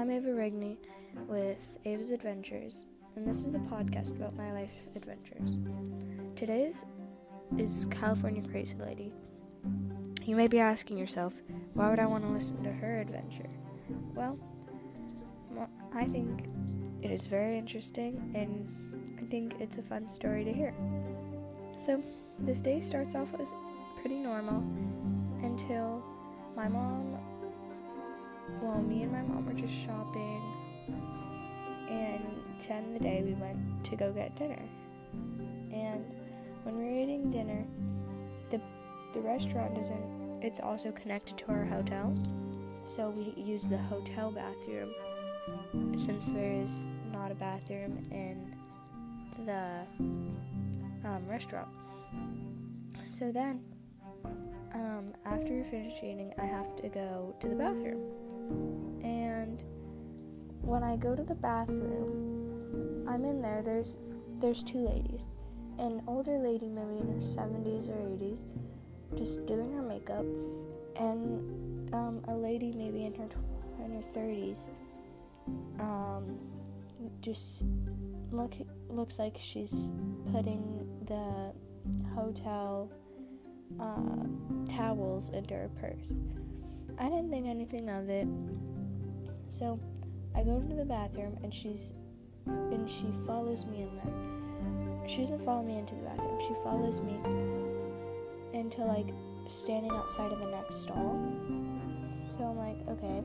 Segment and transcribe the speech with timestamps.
[0.00, 0.78] I'm Ava Rigney
[1.28, 2.86] with Ava's Adventures,
[3.16, 5.58] and this is a podcast about my life adventures.
[6.36, 6.86] Today's
[7.58, 9.12] is California Crazy Lady.
[10.24, 11.34] You may be asking yourself,
[11.74, 13.50] why would I want to listen to her adventure?
[14.14, 14.38] Well,
[15.94, 16.46] I think
[17.02, 20.74] it is very interesting, and I think it's a fun story to hear.
[21.76, 22.02] So,
[22.38, 23.54] this day starts off as
[24.00, 24.62] pretty normal
[25.44, 26.02] until
[26.56, 27.18] my mom
[28.62, 30.42] well, me and my mom were just shopping,
[31.88, 34.62] and to end the day, we went to go get dinner.
[35.72, 36.04] And
[36.62, 37.64] when we were eating dinner,
[38.50, 38.60] the
[39.14, 40.42] the restaurant isn't.
[40.42, 42.14] It's also connected to our hotel,
[42.86, 44.94] so we use the hotel bathroom
[45.96, 48.54] since there is not a bathroom in
[49.46, 49.86] the
[51.04, 51.68] um, restaurant.
[53.04, 53.62] So then,
[54.74, 55.12] um,
[55.50, 58.00] after we finish eating, I have to go to the bathroom.
[59.02, 59.64] And
[60.62, 63.62] when I go to the bathroom, I'm in there.
[63.64, 63.98] There's
[64.40, 65.26] there's two ladies,
[65.78, 68.42] an older lady maybe in her 70s or 80s,
[69.16, 70.24] just doing her makeup,
[70.96, 74.68] and um, a lady maybe in her tw- in her 30s,
[75.80, 76.38] um,
[77.20, 77.64] just
[78.30, 78.54] look
[78.88, 79.90] looks like she's
[80.32, 81.52] putting the
[82.14, 82.88] hotel
[83.78, 86.18] uh, towels into her purse.
[86.98, 88.28] I didn't think anything of it.
[89.48, 89.78] So
[90.34, 91.92] I go into the bathroom and she's
[92.46, 95.08] and she follows me in there.
[95.08, 96.40] She doesn't follow me into the bathroom.
[96.40, 97.18] She follows me
[98.52, 99.08] into like
[99.48, 101.18] standing outside of the next stall.
[102.30, 103.22] So I'm like, okay.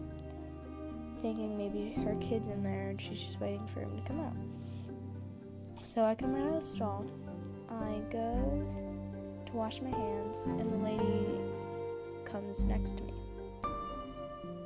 [1.21, 4.33] Thinking maybe her kid's in there and she's just waiting for him to come out.
[5.83, 7.05] So I come out of the stall.
[7.69, 8.65] I go
[9.55, 11.27] wash my hands and the lady
[12.25, 13.13] comes next to me.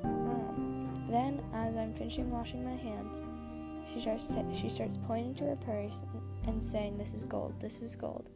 [0.03, 3.21] Um, then, as I'm finishing washing my hands,
[3.91, 6.03] she starts she starts pointing to her purse
[6.47, 7.53] and saying, "This is gold.
[7.59, 8.29] This is gold."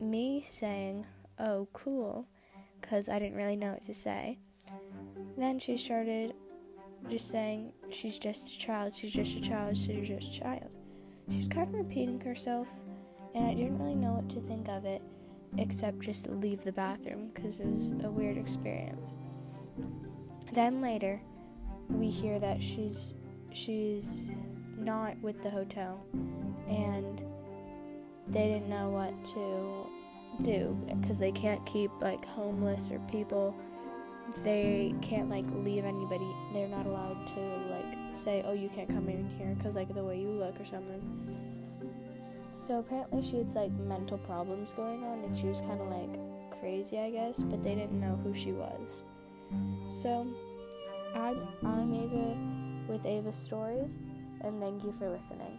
[0.00, 1.06] Me saying,
[1.38, 2.26] "Oh, cool,"
[2.80, 4.38] because I didn't really know what to say.
[5.36, 6.34] Then she started
[7.10, 8.94] just saying, "She's just a child.
[8.94, 9.76] She's just a child.
[9.76, 10.70] She's just a child."
[11.30, 12.68] She's kind of repeating herself,
[13.34, 15.02] and I didn't really know what to think of it,
[15.56, 19.16] except just leave the bathroom because it was a weird experience.
[20.52, 21.20] Then later,
[21.88, 23.14] we hear that she's
[23.52, 24.24] she's
[24.76, 26.04] not with the hotel
[26.68, 27.22] and
[28.28, 29.86] they didn't know what to
[30.44, 33.56] do because they can't keep like homeless or people.
[34.44, 36.30] They can't like leave anybody.
[36.52, 37.40] They're not allowed to
[37.70, 40.64] like say oh you can't come in here because like the way you look or
[40.64, 41.57] something
[42.68, 46.60] so apparently she had like mental problems going on and she was kind of like
[46.60, 49.04] crazy i guess but they didn't know who she was
[49.90, 50.26] so,
[51.14, 52.36] I'm, I'm Ava
[52.92, 53.98] with Ava Stories,
[54.42, 55.58] and thank you for listening.